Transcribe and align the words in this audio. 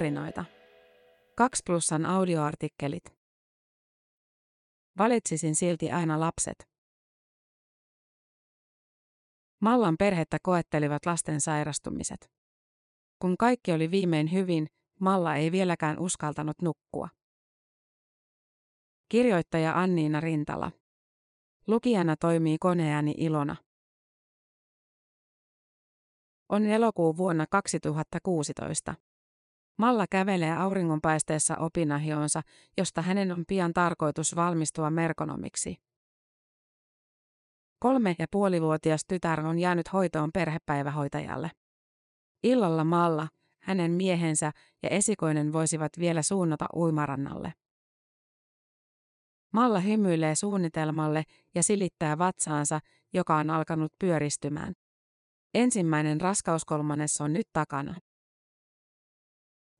tarinoita. 0.00 0.44
2 1.36 1.62
plussan 1.66 2.06
audioartikkelit. 2.06 3.04
Valitsisin 4.98 5.54
silti 5.54 5.90
aina 5.90 6.20
lapset. 6.20 6.68
Mallan 9.60 9.96
perhettä 9.98 10.38
koettelivat 10.42 11.06
lasten 11.06 11.40
sairastumiset. 11.40 12.30
Kun 13.18 13.36
kaikki 13.38 13.72
oli 13.72 13.90
viimein 13.90 14.32
hyvin, 14.32 14.66
Malla 15.00 15.34
ei 15.34 15.52
vieläkään 15.52 15.98
uskaltanut 15.98 16.56
nukkua. 16.62 17.08
Kirjoittaja 19.08 19.80
Anniina 19.80 20.20
Rintala. 20.20 20.72
Lukijana 21.66 22.16
toimii 22.16 22.58
koneääni 22.58 23.14
Ilona. 23.16 23.56
On 26.48 26.66
elokuu 26.66 27.16
vuonna 27.16 27.46
2016. 27.50 28.94
Malla 29.80 30.06
kävelee 30.10 30.56
auringonpaisteessa 30.56 31.56
opinahionsa, 31.56 32.42
josta 32.78 33.02
hänen 33.02 33.32
on 33.32 33.44
pian 33.48 33.72
tarkoitus 33.72 34.36
valmistua 34.36 34.90
merkonomiksi. 34.90 35.76
Kolme- 37.78 38.16
ja 38.18 38.26
puolivuotias 38.30 39.04
tytär 39.08 39.46
on 39.46 39.58
jäänyt 39.58 39.92
hoitoon 39.92 40.30
perhepäivähoitajalle. 40.34 41.50
Illalla 42.42 42.84
Malla, 42.84 43.28
hänen 43.62 43.90
miehensä 43.90 44.52
ja 44.82 44.88
esikoinen 44.88 45.52
voisivat 45.52 45.92
vielä 45.98 46.22
suunnata 46.22 46.66
uimarannalle. 46.76 47.52
Malla 49.52 49.80
hymyilee 49.80 50.34
suunnitelmalle 50.34 51.22
ja 51.54 51.62
silittää 51.62 52.18
vatsaansa, 52.18 52.80
joka 53.12 53.36
on 53.36 53.50
alkanut 53.50 53.92
pyöristymään. 53.98 54.74
Ensimmäinen 55.54 56.20
raskauskolmannes 56.20 57.20
on 57.20 57.32
nyt 57.32 57.46
takana. 57.52 57.94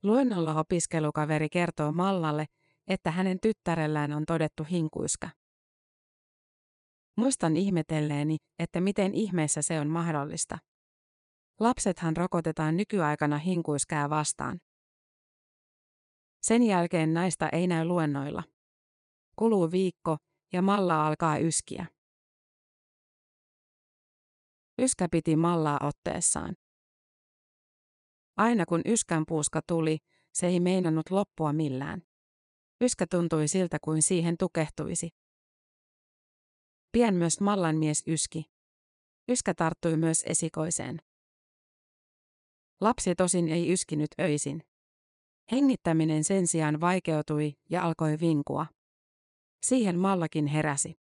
Luennolla 0.03 0.55
opiskelukaveri 0.55 1.49
kertoo 1.49 1.93
Mallalle, 1.93 2.47
että 2.87 3.11
hänen 3.11 3.39
tyttärellään 3.41 4.13
on 4.13 4.27
todettu 4.27 4.65
hinkuiska. 4.71 5.31
Muistan 7.17 7.57
ihmetelleeni, 7.57 8.37
että 8.59 8.81
miten 8.81 9.15
ihmeessä 9.15 9.63
se 9.63 9.81
on 9.81 9.89
mahdollista. 9.89 10.59
Lapsethan 11.61 12.17
rokotetaan 12.17 12.77
nykyaikana 12.77 13.39
hinkuiskää 13.39 14.11
vastaan. 14.11 14.59
Sen 16.43 16.63
jälkeen 16.63 17.15
naista 17.15 17.49
ei 17.49 17.67
näy 17.67 17.85
luennoilla. 17.85 18.43
Kuluu 19.37 19.71
viikko 19.71 20.17
ja 20.53 20.63
Malla 20.63 21.07
alkaa 21.07 21.39
yskiä. 21.39 21.87
Yskä 24.83 25.09
piti 25.11 25.37
Mallaa 25.37 25.79
otteessaan. 25.83 26.57
Aina 28.41 28.67
kun 28.67 28.81
yskän 28.87 29.25
puuska 29.29 29.61
tuli, 29.67 29.99
se 30.33 30.47
ei 30.47 30.61
meinannut 30.61 31.11
loppua 31.11 31.53
millään. 31.53 32.03
Yskä 32.85 33.07
tuntui 33.11 33.49
siltä 33.49 33.79
kuin 33.85 34.03
siihen 34.03 34.37
tukehtuisi. 34.39 35.09
Pian 36.93 37.15
myös 37.15 37.41
Mallan 37.41 37.77
mies 37.77 38.03
yski. 38.07 38.45
Yskä 39.29 39.55
tarttui 39.55 39.97
myös 39.97 40.23
esikoiseen. 40.27 40.99
Lapsi 42.81 43.15
tosin 43.15 43.49
ei 43.49 43.73
yskinyt 43.73 44.11
öisin. 44.21 44.63
Hengittäminen 45.53 46.25
sen 46.25 46.47
sijaan 46.47 46.81
vaikeutui 46.81 47.53
ja 47.71 47.83
alkoi 47.83 48.17
vinkua. 48.21 48.67
Siihen 49.67 49.99
Mallakin 49.99 50.47
heräsi. 50.47 50.95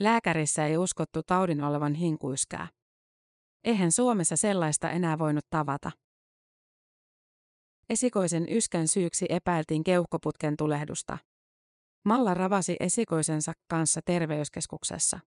Lääkärissä 0.00 0.66
ei 0.66 0.76
uskottu 0.76 1.22
taudin 1.22 1.64
olevan 1.64 1.94
hinkuiskää. 1.94 2.68
Eihän 3.64 3.92
Suomessa 3.92 4.36
sellaista 4.36 4.90
enää 4.90 5.18
voinut 5.18 5.44
tavata. 5.50 5.90
Esikoisen 7.90 8.46
yskän 8.48 8.88
syyksi 8.88 9.26
epäiltiin 9.28 9.84
keuhkoputken 9.84 10.56
tulehdusta. 10.56 11.18
Malla 12.04 12.34
ravasi 12.34 12.76
esikoisensa 12.80 13.52
kanssa 13.68 14.00
terveyskeskuksessa. 14.04 15.20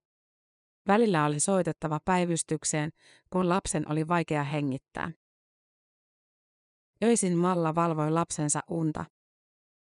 Välillä 0.88 1.24
oli 1.24 1.40
soitettava 1.40 1.98
päivystykseen, 2.04 2.90
kun 3.30 3.48
lapsen 3.48 3.92
oli 3.92 4.08
vaikea 4.08 4.44
hengittää. 4.44 5.10
Öisin 7.04 7.38
Malla 7.38 7.74
valvoi 7.74 8.10
lapsensa 8.10 8.60
unta. 8.70 9.04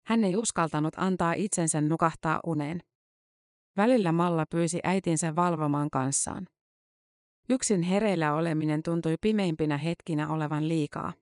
Hän 0.06 0.24
ei 0.24 0.36
uskaltanut 0.36 0.94
antaa 0.98 1.34
itsensä 1.34 1.82
nukahtaa 1.82 2.40
uneen. 2.46 2.80
Välillä 3.78 4.12
Malla 4.12 4.46
pyysi 4.50 4.80
äitinsä 4.84 5.36
valvomaan 5.36 5.90
kanssaan. 5.90 6.48
Yksin 7.52 7.82
hereillä 7.82 8.34
oleminen 8.34 8.84
tuntui 8.84 9.16
pimeimpinä 9.22 9.78
hetkinä 9.78 10.30
olevan 10.30 10.68
liikaa. 10.68 11.14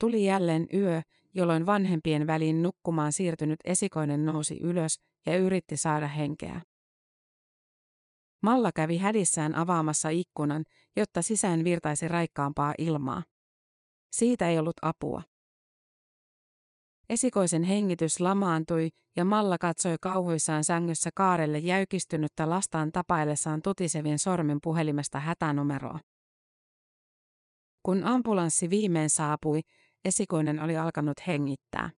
Tuli 0.00 0.24
jälleen 0.24 0.66
yö, 0.74 1.02
jolloin 1.34 1.66
vanhempien 1.66 2.26
väliin 2.26 2.62
nukkumaan 2.62 3.12
siirtynyt 3.12 3.60
esikoinen 3.64 4.24
nousi 4.24 4.58
ylös 4.60 5.00
ja 5.26 5.36
yritti 5.36 5.76
saada 5.76 6.08
henkeä. 6.08 6.60
Malla 8.42 8.72
kävi 8.72 8.96
hädissään 8.98 9.54
avaamassa 9.54 10.08
ikkunan, 10.08 10.64
jotta 10.96 11.22
sisään 11.22 11.64
virtaisi 11.64 12.08
raikkaampaa 12.08 12.74
ilmaa. 12.78 13.22
Siitä 14.12 14.48
ei 14.48 14.58
ollut 14.58 14.76
apua. 14.82 15.22
Esikoisen 17.08 17.62
hengitys 17.62 18.20
lamaantui 18.20 18.90
ja 19.16 19.24
Malla 19.24 19.58
katsoi 19.58 19.96
kauhuissaan 20.00 20.64
sängyssä 20.64 21.10
kaarelle 21.14 21.58
jäykistynyttä 21.58 22.50
lastaan 22.50 22.92
tapaillessaan 22.92 23.62
tutisevien 23.62 24.18
sormin 24.18 24.58
puhelimesta 24.62 25.20
hätänumeroa. 25.20 25.98
Kun 27.82 28.04
ambulanssi 28.04 28.70
viimein 28.70 29.10
saapui, 29.10 29.60
esikoinen 30.04 30.60
oli 30.60 30.76
alkanut 30.76 31.26
hengittää. 31.26 31.90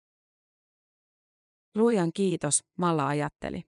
Luojan 1.75 2.11
kiitos, 2.15 2.65
Malla 2.79 3.07
ajatteli. 3.07 3.63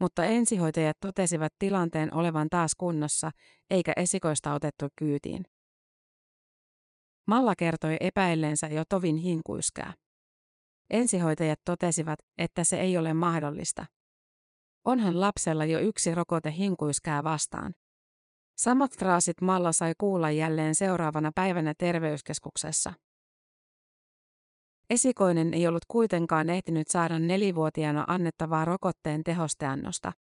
Mutta 0.00 0.24
ensihoitajat 0.24 0.96
totesivat 1.00 1.52
tilanteen 1.58 2.14
olevan 2.14 2.48
taas 2.50 2.74
kunnossa, 2.74 3.30
eikä 3.70 3.92
esikoista 3.96 4.54
otettu 4.54 4.88
kyytiin. 4.98 5.42
Malla 7.26 7.54
kertoi 7.58 7.96
epäilleensä 8.00 8.66
jo 8.66 8.82
tovin 8.88 9.16
hinkuiskää. 9.16 9.92
Ensihoitajat 10.90 11.60
totesivat, 11.64 12.18
että 12.38 12.64
se 12.64 12.80
ei 12.80 12.98
ole 12.98 13.14
mahdollista. 13.14 13.86
Onhan 14.84 15.20
lapsella 15.20 15.64
jo 15.64 15.78
yksi 15.78 16.14
rokote 16.14 16.52
hinkuiskää 16.52 17.24
vastaan. 17.24 17.74
Samat 18.56 18.98
fraasit 18.98 19.40
Malla 19.40 19.72
sai 19.72 19.92
kuulla 19.98 20.30
jälleen 20.30 20.74
seuraavana 20.74 21.30
päivänä 21.34 21.74
terveyskeskuksessa. 21.78 22.92
Esikoinen 24.90 25.54
ei 25.54 25.66
ollut 25.66 25.84
kuitenkaan 25.88 26.50
ehtinyt 26.50 26.88
saada 26.88 27.18
nelivuotiaana 27.18 28.04
annettavaa 28.08 28.64
rokotteen 28.64 29.24
tehosteannosta. 29.24 30.12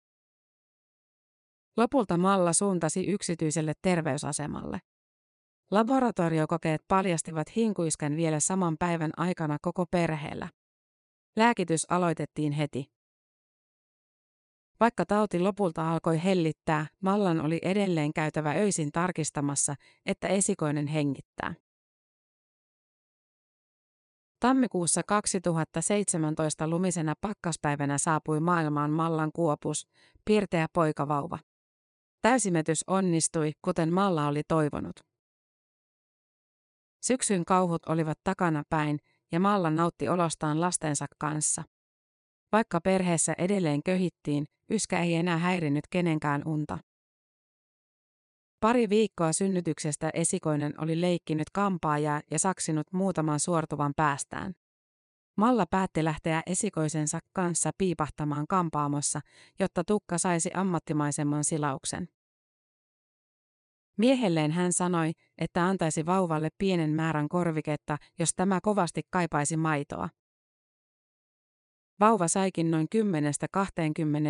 Lopulta 1.77 2.17
Malla 2.17 2.53
suuntasi 2.53 3.05
yksityiselle 3.05 3.73
terveysasemalle. 3.81 4.79
Laboratoriokokeet 5.71 6.81
paljastivat 6.87 7.55
hinkuisken 7.55 8.15
vielä 8.15 8.39
saman 8.39 8.75
päivän 8.79 9.11
aikana 9.17 9.57
koko 9.61 9.85
perheellä. 9.85 10.49
Lääkitys 11.35 11.85
aloitettiin 11.89 12.51
heti. 12.51 12.85
Vaikka 14.79 15.05
tauti 15.05 15.39
lopulta 15.39 15.91
alkoi 15.91 16.23
hellittää, 16.23 16.87
Mallan 17.01 17.41
oli 17.41 17.59
edelleen 17.61 18.13
käytävä 18.13 18.51
öisin 18.51 18.91
tarkistamassa, 18.91 19.75
että 20.05 20.27
esikoinen 20.27 20.87
hengittää. 20.87 21.53
Tammikuussa 24.39 25.01
2017 25.07 26.67
lumisena 26.67 27.13
pakkaspäivänä 27.21 27.97
saapui 27.97 28.39
maailmaan 28.39 28.91
Mallan 28.91 29.31
kuopus, 29.35 29.87
piirteä 30.25 30.67
poikavauva. 30.73 31.39
Täysimetys 32.21 32.83
onnistui, 32.87 33.51
kuten 33.61 33.93
Malla 33.93 34.27
oli 34.27 34.41
toivonut. 34.47 35.14
Syksyn 37.07 37.45
kauhut 37.45 37.85
olivat 37.85 38.19
takana 38.23 38.63
päin 38.69 38.99
ja 39.31 39.39
Malla 39.39 39.69
nautti 39.69 40.09
olostaan 40.09 40.61
lastensa 40.61 41.05
kanssa. 41.17 41.63
Vaikka 42.51 42.81
perheessä 42.81 43.33
edelleen 43.37 43.83
köhittiin, 43.83 44.45
yskä 44.71 44.99
ei 44.99 45.15
enää 45.15 45.37
häirinyt 45.37 45.87
kenenkään 45.89 46.41
unta. 46.45 46.77
Pari 48.59 48.89
viikkoa 48.89 49.33
synnytyksestä 49.33 50.09
esikoinen 50.13 50.73
oli 50.77 51.01
leikkinyt 51.01 51.49
kampaajaa 51.53 52.21
ja 52.31 52.39
saksinut 52.39 52.87
muutaman 52.93 53.39
suortuvan 53.39 53.93
päästään. 53.95 54.53
Malla 55.37 55.65
päätti 55.69 56.03
lähteä 56.03 56.41
esikoisensa 56.45 57.19
kanssa 57.33 57.71
piipahtamaan 57.77 58.47
kampaamossa, 58.47 59.21
jotta 59.59 59.83
tukka 59.83 60.17
saisi 60.17 60.49
ammattimaisemman 60.53 61.43
silauksen. 61.43 62.07
Miehelleen 63.97 64.51
hän 64.51 64.73
sanoi, 64.73 65.11
että 65.37 65.65
antaisi 65.65 66.05
vauvalle 66.05 66.49
pienen 66.57 66.89
määrän 66.89 67.29
korviketta, 67.29 67.97
jos 68.19 68.29
tämä 68.35 68.59
kovasti 68.61 69.01
kaipaisi 69.09 69.57
maitoa. 69.57 70.09
Vauva 71.99 72.27
saikin 72.27 72.71
noin 72.71 72.87
10-20 72.95 72.99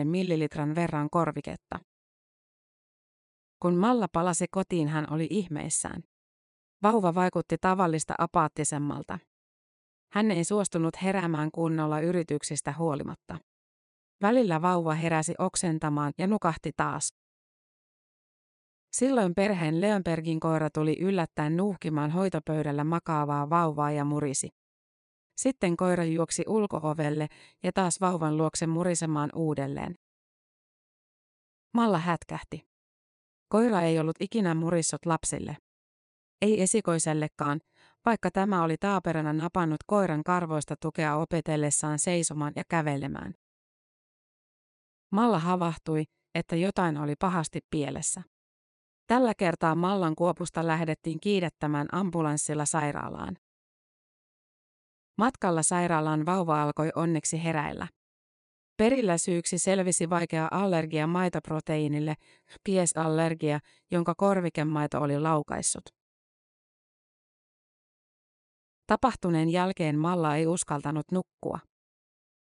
millilitran 0.06 0.75
verran 0.75 1.09
korviketta. 1.09 1.79
Kun 3.62 3.75
Malla 3.75 4.07
palasi 4.12 4.45
kotiin, 4.51 4.88
hän 4.88 5.13
oli 5.13 5.27
ihmeissään. 5.29 6.03
Vauva 6.83 7.15
vaikutti 7.15 7.57
tavallista 7.62 8.13
apaattisemmalta. 8.17 9.19
Hän 10.12 10.31
ei 10.31 10.44
suostunut 10.44 11.01
heräämään 11.01 11.51
kunnolla 11.51 12.00
yrityksistä 12.00 12.73
huolimatta. 12.77 13.38
Välillä 14.21 14.62
vauva 14.62 14.94
heräsi 14.94 15.33
oksentamaan 15.38 16.13
ja 16.17 16.27
nukahti 16.27 16.71
taas. 16.77 17.13
Silloin 18.95 19.36
perheen 19.36 19.81
Leonbergin 19.81 20.39
koira 20.39 20.69
tuli 20.69 21.00
yllättäen 21.00 21.57
nuuhkimaan 21.57 22.12
hoitopöydällä 22.12 22.83
makaavaa 22.83 23.50
vauvaa 23.50 23.92
ja 23.92 24.06
murisi. 24.06 24.50
Sitten 25.38 25.77
koira 25.77 26.03
juoksi 26.03 26.44
ulkoovelle 26.47 27.27
ja 27.63 27.71
taas 27.74 28.01
vauvan 28.01 28.38
luokse 28.38 28.68
murisemaan 28.68 29.30
uudelleen. 29.36 29.95
Malla 31.74 31.97
hätkähti. 31.97 32.68
Koira 33.47 33.81
ei 33.81 34.00
ollut 34.00 34.15
ikinä 34.19 34.56
murissut 34.56 35.06
lapsille. 35.06 35.57
Ei 36.41 36.62
esikoisellekaan, 36.62 37.59
vaikka 38.06 38.31
tämä 38.31 38.63
oli 38.63 38.77
taaperana 38.77 39.33
napannut 39.33 39.83
koiran 39.88 40.24
karvoista 40.24 40.75
tukea 40.81 41.15
opetellessaan 41.15 42.00
seisomaan 42.00 42.53
ja 42.56 42.63
kävelemään. 42.69 43.33
Malla 45.12 45.39
havahtui, 45.39 46.03
että 46.36 46.56
jotain 46.56 46.98
oli 46.98 47.13
pahasti 47.19 47.59
pielessä. 47.69 48.34
Tällä 49.07 49.33
kertaa 49.37 49.75
Mallan 49.75 50.15
kuopusta 50.15 50.67
lähdettiin 50.67 51.19
kiidettämään 51.19 51.87
ambulanssilla 51.91 52.65
sairaalaan. 52.65 53.37
Matkalla 55.17 55.63
sairaalaan 55.63 56.25
vauva 56.25 56.61
alkoi 56.63 56.91
onneksi 56.95 57.43
heräillä. 57.43 57.87
Perillä 58.77 59.17
syyksi 59.17 59.59
selvisi 59.59 60.09
vaikea 60.09 60.47
allergia 60.51 61.07
maitoproteiinille, 61.07 62.15
piesallergia, 62.63 63.59
jonka 63.91 64.13
korvikemaito 64.17 65.01
oli 65.01 65.19
laukaissut. 65.19 65.83
Tapahtuneen 68.87 69.49
jälkeen 69.49 69.99
Malla 69.99 70.35
ei 70.35 70.47
uskaltanut 70.47 71.05
nukkua. 71.11 71.59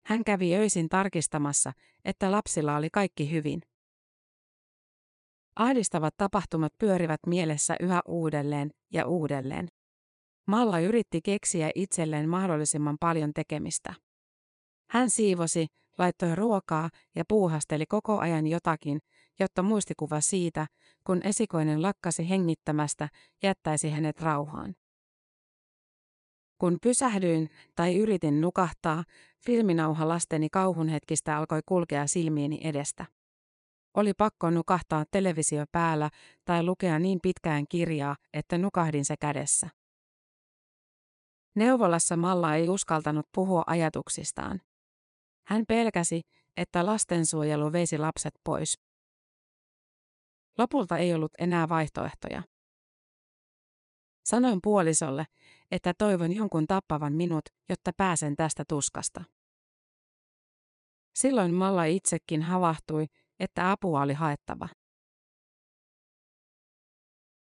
Hän 0.06 0.24
kävi 0.24 0.56
öisin 0.56 0.90
tarkistamassa, 0.90 1.74
että 2.06 2.32
lapsilla 2.32 2.76
oli 2.76 2.90
kaikki 2.90 3.32
hyvin. 3.32 3.62
Ahdistavat 5.56 6.14
tapahtumat 6.18 6.74
pyörivät 6.78 7.20
mielessä 7.28 7.76
yhä 7.80 8.02
uudelleen 8.08 8.72
ja 8.94 9.08
uudelleen. 9.08 9.68
Malla 10.48 10.80
yritti 10.80 11.22
keksiä 11.22 11.72
itselleen 11.76 12.30
mahdollisimman 12.30 12.98
paljon 13.00 13.34
tekemistä. 13.34 13.94
Hän 14.90 15.10
siivosi, 15.10 15.68
laittoi 15.98 16.36
ruokaa 16.36 16.90
ja 17.16 17.24
puuhasteli 17.28 17.86
koko 17.86 18.20
ajan 18.20 18.48
jotakin, 18.48 19.00
jotta 19.40 19.64
muistikuva 19.64 20.22
siitä, 20.22 20.68
kun 21.04 21.20
esikoinen 21.24 21.82
lakkasi 21.82 22.30
hengittämästä, 22.30 23.10
jättäisi 23.44 23.90
hänet 23.90 24.22
rauhaan. 24.22 24.76
Kun 26.58 26.78
pysähdyin 26.82 27.50
tai 27.76 27.96
yritin 27.98 28.42
nukahtaa, 28.42 29.04
filminauha 29.46 30.08
lasteni 30.08 30.50
kauhunhetkistä 30.50 31.38
alkoi 31.38 31.62
kulkea 31.66 32.08
silmieni 32.08 32.60
edestä. 32.64 33.06
Oli 33.94 34.14
pakko 34.14 34.50
nukahtaa 34.50 35.06
televisio 35.12 35.66
päällä 35.72 36.10
tai 36.46 36.64
lukea 36.64 37.00
niin 37.00 37.20
pitkään 37.22 37.66
kirjaa, 37.70 38.16
että 38.34 38.58
nukahdin 38.58 39.06
se 39.06 39.16
kädessä. 39.18 39.70
Neuvolassa 41.56 42.18
Malla 42.18 42.56
ei 42.56 42.70
uskaltanut 42.70 43.26
puhua 43.36 43.64
ajatuksistaan. 43.68 44.62
Hän 45.48 45.64
pelkäsi, 45.68 46.22
että 46.58 46.86
lastensuojelu 46.86 47.72
veisi 47.72 47.98
lapset 47.98 48.34
pois. 48.44 48.80
Lopulta 50.58 50.98
ei 50.98 51.14
ollut 51.14 51.32
enää 51.40 51.70
vaihtoehtoja. 51.70 52.44
Sanoin 54.26 54.60
puolisolle, 54.64 55.26
että 55.72 55.94
toivon 55.98 56.36
jonkun 56.36 56.68
tappavan 56.68 57.14
minut, 57.14 57.46
jotta 57.70 57.92
pääsen 57.98 58.36
tästä 58.36 58.64
tuskasta. 58.70 59.24
Silloin 61.16 61.54
Malla 61.54 61.86
itsekin 61.86 62.42
havahtui, 62.42 63.06
että 63.44 63.72
apua 63.72 64.02
oli 64.02 64.14
haettava. 64.14 64.70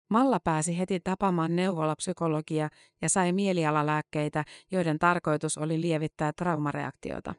Malla 0.09 0.39
pääsi 0.43 0.77
heti 0.77 0.99
tapamaan 0.99 1.55
neuvolapsykologia 1.55 2.69
ja 3.01 3.09
sai 3.09 3.33
mielialalääkkeitä, 3.33 4.43
joiden 4.71 4.99
tarkoitus 4.99 5.57
oli 5.57 5.81
lievittää 5.81 6.33
traumareaktiota. 6.33 7.35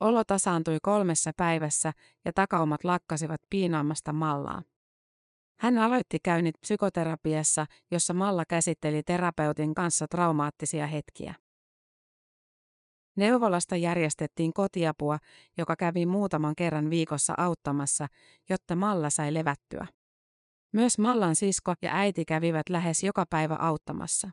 Olo 0.00 0.24
tasaantui 0.24 0.78
kolmessa 0.82 1.30
päivässä 1.36 1.92
ja 2.24 2.32
takaumat 2.32 2.84
lakkasivat 2.84 3.40
piinaamasta 3.50 4.12
Mallaa. 4.12 4.62
Hän 5.60 5.78
aloitti 5.78 6.18
käynnit 6.24 6.54
psykoterapiassa, 6.60 7.66
jossa 7.90 8.14
Malla 8.14 8.44
käsitteli 8.48 9.02
terapeutin 9.02 9.74
kanssa 9.74 10.06
traumaattisia 10.08 10.86
hetkiä. 10.86 11.34
Neuvolasta 13.16 13.76
järjestettiin 13.76 14.52
kotiapua, 14.52 15.18
joka 15.56 15.76
kävi 15.76 16.06
muutaman 16.06 16.54
kerran 16.56 16.90
viikossa 16.90 17.34
auttamassa, 17.36 18.06
jotta 18.48 18.76
Malla 18.76 19.10
sai 19.10 19.34
levättyä. 19.34 19.86
Myös 20.72 20.98
Mallan 20.98 21.36
sisko 21.36 21.74
ja 21.82 21.90
äiti 21.94 22.24
kävivät 22.24 22.68
lähes 22.68 23.02
joka 23.02 23.24
päivä 23.30 23.56
auttamassa. 23.60 24.30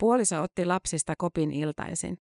Puoliso 0.00 0.42
otti 0.42 0.64
lapsista 0.64 1.14
kopin 1.18 1.50
iltaisin. 1.50 2.18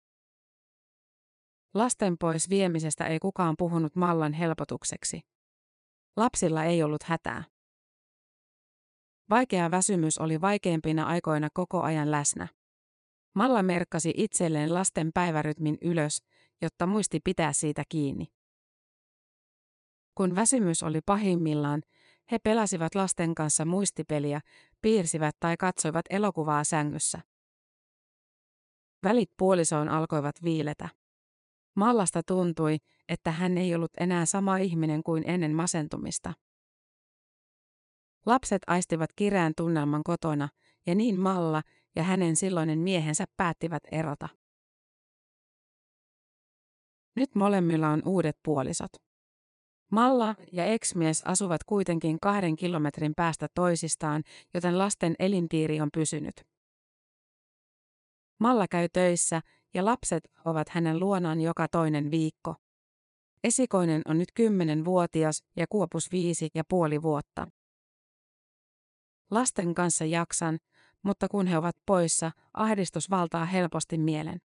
Lasten 1.73 2.17
pois 2.17 2.49
viemisestä 2.49 3.07
ei 3.07 3.19
kukaan 3.19 3.55
puhunut 3.57 3.95
Mallan 3.95 4.33
helpotukseksi. 4.33 5.21
Lapsilla 6.17 6.63
ei 6.63 6.83
ollut 6.83 7.03
hätää. 7.03 7.43
Vaikea 9.29 9.71
väsymys 9.71 10.17
oli 10.17 10.41
vaikeimpina 10.41 11.05
aikoina 11.05 11.49
koko 11.53 11.81
ajan 11.81 12.11
läsnä. 12.11 12.47
Malla 13.35 13.63
merkkasi 13.63 14.13
itselleen 14.17 14.73
lasten 14.73 15.11
päivärytmin 15.13 15.77
ylös, 15.81 16.23
jotta 16.61 16.87
muisti 16.87 17.19
pitää 17.23 17.53
siitä 17.53 17.83
kiinni. 17.89 18.25
Kun 20.15 20.35
väsymys 20.35 20.83
oli 20.83 20.99
pahimmillaan, 21.05 21.81
he 22.31 22.39
pelasivat 22.39 22.95
lasten 22.95 23.35
kanssa 23.35 23.65
muistipeliä, 23.65 24.41
piirsivät 24.81 25.35
tai 25.39 25.57
katsoivat 25.57 26.05
elokuvaa 26.09 26.63
sängyssä. 26.63 27.21
Välit 29.03 29.31
puolisoon 29.37 29.89
alkoivat 29.89 30.35
viiletä. 30.43 30.89
Mallasta 31.75 32.21
tuntui, 32.27 32.77
että 33.09 33.31
hän 33.31 33.57
ei 33.57 33.75
ollut 33.75 33.91
enää 33.99 34.25
sama 34.25 34.57
ihminen 34.57 35.03
kuin 35.03 35.23
ennen 35.27 35.55
masentumista. 35.55 36.33
Lapset 38.25 38.61
aistivat 38.67 39.09
kireän 39.15 39.53
tunnelman 39.57 40.03
kotona, 40.03 40.49
ja 40.85 40.95
niin 40.95 41.19
Malla 41.19 41.61
ja 41.95 42.03
hänen 42.03 42.35
silloinen 42.35 42.79
miehensä 42.79 43.25
päättivät 43.37 43.83
erota. 43.91 44.29
Nyt 47.15 47.35
molemmilla 47.35 47.89
on 47.89 48.01
uudet 48.05 48.37
puolisot. 48.43 48.91
Malla 49.91 50.35
ja 50.51 50.65
eksmies 50.65 51.21
asuvat 51.25 51.63
kuitenkin 51.63 52.19
kahden 52.21 52.55
kilometrin 52.55 53.13
päästä 53.15 53.47
toisistaan, 53.55 54.23
joten 54.53 54.77
lasten 54.77 55.15
elinpiiri 55.19 55.81
on 55.81 55.89
pysynyt. 55.93 56.35
Malla 58.39 58.67
käy 58.67 58.89
töissä 58.93 59.41
ja 59.73 59.85
lapset 59.85 60.31
ovat 60.45 60.69
hänen 60.69 60.99
luonaan 60.99 61.41
joka 61.41 61.67
toinen 61.67 62.11
viikko. 62.11 62.55
Esikoinen 63.43 64.01
on 64.05 64.17
nyt 64.17 64.31
kymmenenvuotias 64.33 65.43
ja 65.55 65.65
Kuopus 65.69 66.11
viisi 66.11 66.49
ja 66.55 66.63
puoli 66.69 67.01
vuotta. 67.01 67.47
Lasten 69.31 69.73
kanssa 69.73 70.05
jaksan, 70.05 70.59
mutta 71.03 71.27
kun 71.27 71.47
he 71.47 71.57
ovat 71.57 71.75
poissa, 71.85 72.31
ahdistus 72.53 73.09
valtaa 73.09 73.45
helposti 73.45 73.97
mielen. 73.97 74.41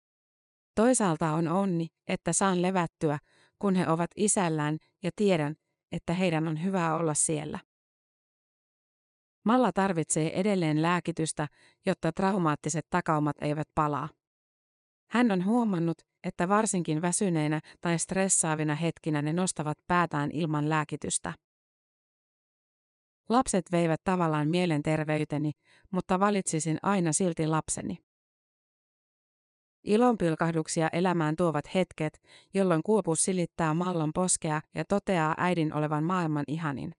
Toisaalta 0.74 1.32
on 1.32 1.48
onni, 1.48 1.88
että 2.08 2.32
saan 2.32 2.62
levättyä, 2.62 3.18
kun 3.58 3.74
he 3.74 3.88
ovat 3.88 4.10
isällään 4.16 4.78
ja 5.02 5.10
tiedän, 5.16 5.56
että 5.92 6.12
heidän 6.12 6.48
on 6.48 6.62
hyvä 6.62 6.94
olla 6.94 7.14
siellä. 7.14 7.58
Malla 9.44 9.72
tarvitsee 9.72 10.40
edelleen 10.40 10.82
lääkitystä, 10.82 11.48
jotta 11.86 12.12
traumaattiset 12.12 12.86
takaumat 12.90 13.36
eivät 13.40 13.68
palaa. 13.74 14.08
Hän 15.10 15.30
on 15.30 15.44
huomannut, 15.44 15.98
että 16.24 16.48
varsinkin 16.48 17.02
väsyneinä 17.02 17.60
tai 17.80 17.98
stressaavina 17.98 18.74
hetkinä 18.74 19.22
ne 19.22 19.32
nostavat 19.32 19.78
päätään 19.86 20.30
ilman 20.32 20.68
lääkitystä. 20.68 21.32
Lapset 23.32 23.72
veivät 23.72 24.00
tavallaan 24.04 24.48
mielenterveyteni, 24.48 25.52
mutta 25.90 26.20
valitsisin 26.20 26.78
aina 26.82 27.12
silti 27.12 27.46
lapseni. 27.46 27.98
Ilonpilkahduksia 29.84 30.88
elämään 30.92 31.36
tuovat 31.36 31.74
hetket, 31.74 32.22
jolloin 32.54 32.82
kuopus 32.82 33.22
silittää 33.22 33.74
mallon 33.74 34.10
poskea 34.14 34.60
ja 34.74 34.84
toteaa 34.84 35.34
äidin 35.38 35.74
olevan 35.74 36.04
maailman 36.04 36.44
ihanin. 36.48 36.92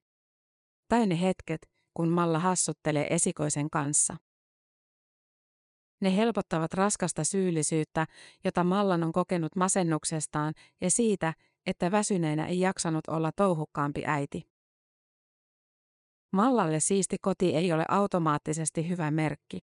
Tai 0.88 1.06
ne 1.06 1.20
hetket, 1.20 1.70
kun 1.94 2.08
Malla 2.08 2.38
hassuttelee 2.38 3.06
esikoisen 3.10 3.70
kanssa. 3.70 4.16
Ne 6.00 6.16
helpottavat 6.16 6.74
raskasta 6.74 7.24
syyllisyyttä, 7.24 8.06
jota 8.44 8.64
Mallan 8.64 9.02
on 9.02 9.12
kokenut 9.12 9.56
masennuksestaan 9.56 10.54
ja 10.80 10.90
siitä, 10.90 11.34
että 11.66 11.90
väsyneenä 11.90 12.46
ei 12.46 12.60
jaksanut 12.60 13.08
olla 13.08 13.30
touhukkaampi 13.36 14.02
äiti. 14.06 14.53
Mallalle 16.34 16.80
siisti 16.80 17.16
koti 17.22 17.54
ei 17.54 17.72
ole 17.72 17.84
automaattisesti 17.88 18.88
hyvä 18.88 19.10
merkki. 19.10 19.58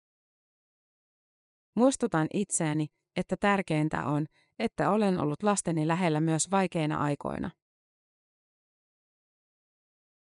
Muistutan 1.77 2.27
itseäni, 2.35 2.87
että 3.17 3.37
tärkeintä 3.41 4.05
on, 4.07 4.27
että 4.59 4.91
olen 4.91 5.21
ollut 5.21 5.43
lasteni 5.43 5.89
lähellä 5.89 6.21
myös 6.21 6.51
vaikeina 6.51 6.99
aikoina. 6.99 7.51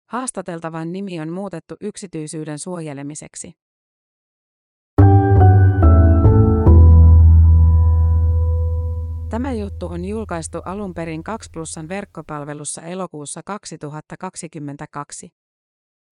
Haastateltavan 0.08 0.92
nimi 0.92 1.20
on 1.20 1.32
muutettu 1.32 1.74
yksityisyyden 1.80 2.58
suojelemiseksi. 2.58 3.52
Tämä 9.30 9.52
juttu 9.52 9.86
on 9.86 10.04
julkaistu 10.04 10.58
alun 10.64 10.94
perin 10.94 11.24
2 11.24 11.50
Plusan 11.52 11.88
verkkopalvelussa 11.88 12.82
elokuussa 12.82 13.40
2022. 13.44 15.39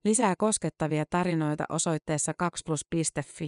Lisää 0.09 0.35
koskettavia 0.39 1.05
tarinoita 1.11 1.65
osoitteessa 1.69 2.33
2plus.fi. 2.33 3.47